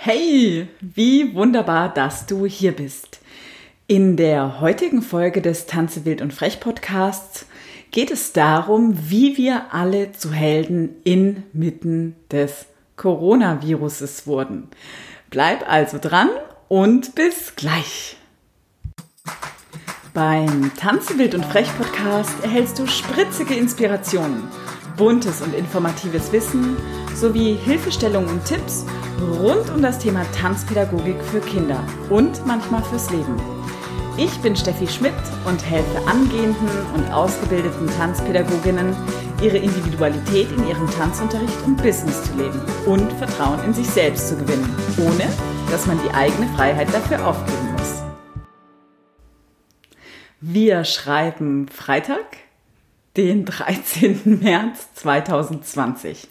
[0.00, 3.18] Hey, wie wunderbar, dass du hier bist.
[3.88, 7.46] In der heutigen Folge des Tanze wild und frech Podcasts
[7.90, 14.68] geht es darum, wie wir alle zu Helden inmitten des Coronaviruses wurden.
[15.30, 16.30] Bleib also dran
[16.68, 18.18] und bis gleich.
[20.14, 24.44] Beim Tanze wild und frech Podcast erhältst du spritzige Inspirationen,
[24.98, 26.76] buntes und informatives Wissen
[27.14, 28.84] sowie Hilfestellungen und Tipps
[29.40, 33.36] rund um das Thema Tanzpädagogik für Kinder und manchmal fürs Leben.
[34.16, 35.14] Ich bin Steffi Schmidt
[35.46, 38.94] und helfe angehenden und ausgebildeten Tanzpädagoginnen,
[39.40, 44.36] ihre Individualität in ihrem Tanzunterricht und Business zu leben und Vertrauen in sich selbst zu
[44.36, 45.28] gewinnen, ohne
[45.70, 48.02] dass man die eigene Freiheit dafür aufgeben muss.
[50.40, 52.47] Wir schreiben Freitag,
[53.16, 54.40] den 13.
[54.42, 56.28] März 2020.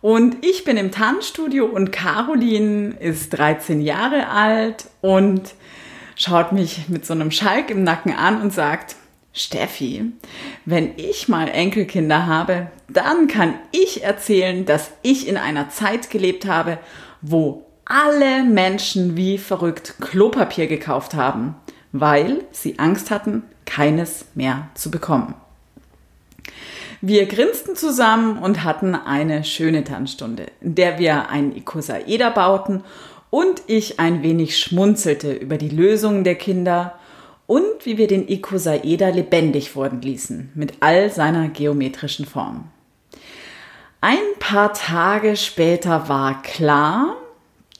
[0.00, 5.54] Und ich bin im Tanzstudio und Caroline ist 13 Jahre alt und
[6.16, 8.96] schaut mich mit so einem Schalk im Nacken an und sagt,
[9.32, 10.12] Steffi,
[10.64, 16.46] wenn ich mal Enkelkinder habe, dann kann ich erzählen, dass ich in einer Zeit gelebt
[16.46, 16.78] habe,
[17.20, 21.54] wo alle Menschen wie verrückt Klopapier gekauft haben,
[21.92, 25.34] weil sie Angst hatten, keines mehr zu bekommen.
[27.00, 32.84] Wir grinsten zusammen und hatten eine schöne Tanzstunde, in der wir einen Ikosaeder bauten
[33.30, 36.98] und ich ein wenig schmunzelte über die Lösungen der Kinder
[37.46, 42.68] und wie wir den Ikosaeder lebendig worden ließen, mit all seiner geometrischen Form.
[44.02, 47.16] Ein paar Tage später war klar,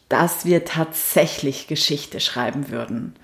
[0.08, 3.14] dass wir tatsächlich Geschichte schreiben würden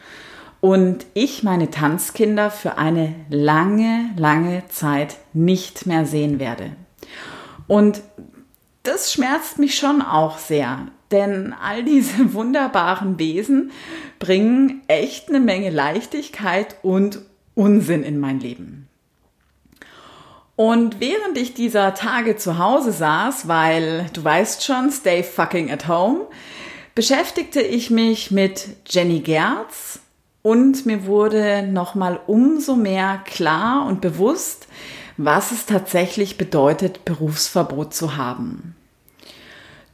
[0.67, 6.73] und ich meine Tanzkinder für eine lange, lange Zeit nicht mehr sehen werde.
[7.69, 8.03] Und
[8.83, 13.71] das schmerzt mich schon auch sehr, denn all diese wunderbaren Wesen
[14.19, 17.21] bringen echt eine Menge Leichtigkeit und
[17.55, 18.89] Unsinn in mein Leben.
[20.57, 25.87] Und während ich dieser Tage zu Hause saß, weil du weißt schon, stay fucking at
[25.87, 26.27] home,
[26.97, 30.01] beschäftigte ich mich mit Jenny Gerz,
[30.47, 34.69] und mir wurde nochmal umso mehr klar und bewusst,
[35.17, 38.77] was es tatsächlich bedeutet, Berufsverbot zu haben.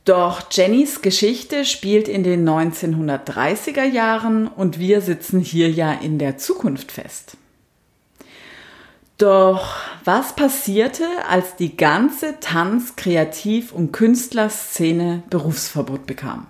[0.04, 6.36] Doch Jennys Geschichte spielt in den 1930er Jahren und wir sitzen hier ja in der
[6.36, 7.38] Zukunft fest.
[9.16, 16.46] Doch was passierte, als die ganze Tanz-, Kreativ- und Künstlerszene Berufsverbot bekam?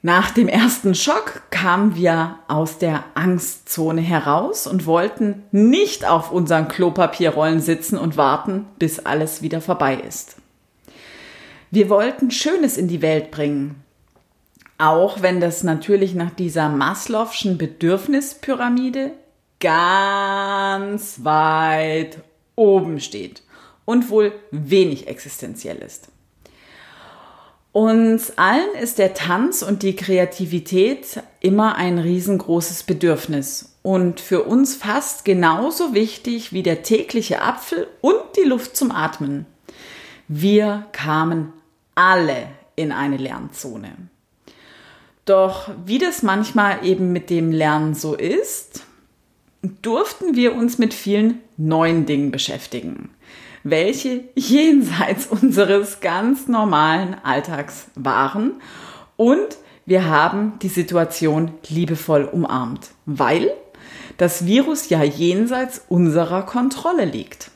[0.00, 6.68] Nach dem ersten Schock kamen wir aus der Angstzone heraus und wollten nicht auf unseren
[6.68, 10.36] Klopapierrollen sitzen und warten, bis alles wieder vorbei ist.
[11.72, 13.82] Wir wollten Schönes in die Welt bringen,
[14.78, 19.10] auch wenn das natürlich nach dieser Maslow'schen Bedürfnispyramide
[19.58, 22.18] ganz weit
[22.54, 23.42] oben steht
[23.84, 26.08] und wohl wenig existenziell ist.
[27.78, 34.74] Uns allen ist der Tanz und die Kreativität immer ein riesengroßes Bedürfnis und für uns
[34.74, 39.46] fast genauso wichtig wie der tägliche Apfel und die Luft zum Atmen.
[40.26, 41.52] Wir kamen
[41.94, 43.92] alle in eine Lernzone.
[45.24, 48.82] Doch wie das manchmal eben mit dem Lernen so ist,
[49.82, 53.10] durften wir uns mit vielen neuen Dingen beschäftigen
[53.64, 58.60] welche jenseits unseres ganz normalen Alltags waren.
[59.16, 63.50] Und wir haben die Situation liebevoll umarmt, weil
[64.18, 67.50] das Virus ja jenseits unserer Kontrolle liegt.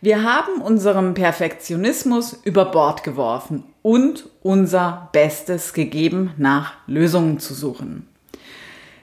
[0.00, 8.08] Wir haben unserem Perfektionismus über Bord geworfen und unser Bestes gegeben, nach Lösungen zu suchen.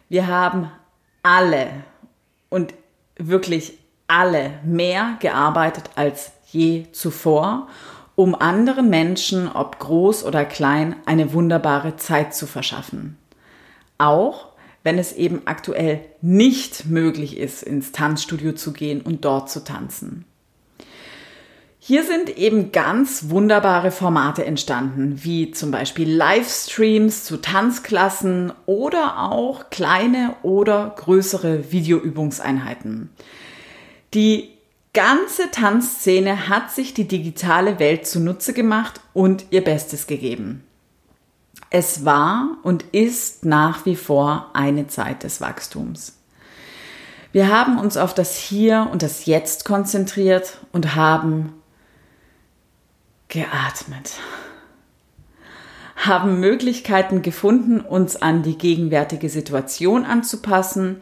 [0.09, 0.69] Wir haben
[1.23, 1.69] alle
[2.49, 2.73] und
[3.15, 3.77] wirklich
[4.09, 7.67] alle mehr gearbeitet als je zuvor,
[8.15, 13.17] um anderen Menschen, ob groß oder klein, eine wunderbare Zeit zu verschaffen.
[13.97, 14.47] Auch
[14.83, 20.25] wenn es eben aktuell nicht möglich ist, ins Tanzstudio zu gehen und dort zu tanzen.
[21.81, 29.69] Hier sind eben ganz wunderbare Formate entstanden, wie zum Beispiel Livestreams zu Tanzklassen oder auch
[29.69, 33.09] kleine oder größere Videoübungseinheiten.
[34.13, 34.49] Die
[34.93, 40.63] ganze Tanzszene hat sich die digitale Welt zunutze gemacht und ihr Bestes gegeben.
[41.69, 46.17] Es war und ist nach wie vor eine Zeit des Wachstums.
[47.31, 51.53] Wir haben uns auf das Hier und das Jetzt konzentriert und haben
[53.27, 54.13] geatmet.
[55.95, 61.01] haben Möglichkeiten gefunden, uns an die gegenwärtige Situation anzupassen,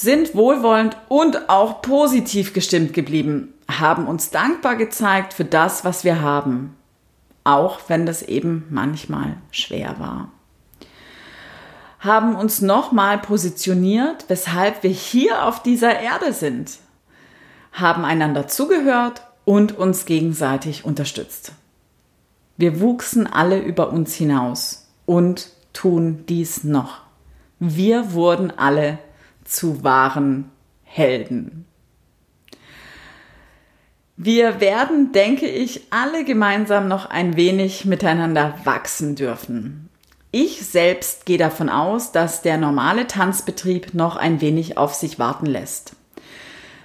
[0.00, 6.22] sind wohlwollend und auch positiv gestimmt geblieben, haben uns dankbar gezeigt für das, was wir
[6.22, 6.76] haben,
[7.42, 10.30] auch wenn das eben manchmal schwer war.
[11.98, 16.78] Haben uns nochmal positioniert, weshalb wir hier auf dieser Erde sind,
[17.72, 21.52] haben einander zugehört und uns gegenseitig unterstützt.
[22.56, 27.00] Wir wuchsen alle über uns hinaus und tun dies noch.
[27.58, 28.98] Wir wurden alle
[29.48, 30.50] zu wahren
[30.84, 31.64] Helden.
[34.16, 39.88] Wir werden, denke ich, alle gemeinsam noch ein wenig miteinander wachsen dürfen.
[40.32, 45.46] Ich selbst gehe davon aus, dass der normale Tanzbetrieb noch ein wenig auf sich warten
[45.46, 45.92] lässt,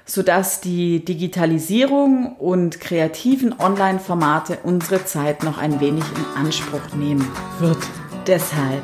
[0.06, 7.27] sodass die Digitalisierung und kreativen Online-Formate unsere Zeit noch ein wenig in Anspruch nehmen
[7.59, 7.80] wird.
[8.27, 8.83] Deshalb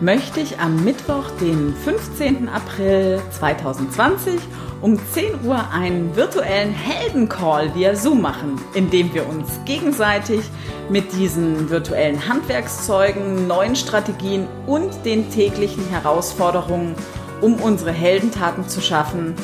[0.00, 2.48] möchte ich am Mittwoch, den 15.
[2.48, 4.40] April 2020
[4.80, 10.40] um 10 Uhr einen virtuellen Heldencall via Zoom machen, in dem wir uns gegenseitig
[10.88, 16.94] mit diesen virtuellen Handwerkszeugen, neuen Strategien und den täglichen Herausforderungen,
[17.42, 19.34] um unsere Heldentaten zu schaffen,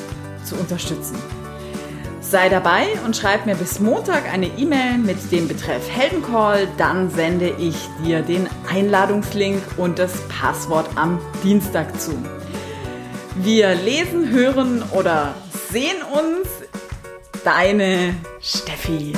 [0.44, 1.16] zu unterstützen.
[2.28, 7.50] Sei dabei und schreib mir bis Montag eine E-Mail mit dem Betreff Heldencall, dann sende
[7.50, 12.10] ich dir den Einladungslink und das Passwort am Dienstag zu.
[13.36, 15.34] Wir lesen, hören oder
[15.70, 16.48] sehen uns.
[17.44, 19.12] Deine Steffi.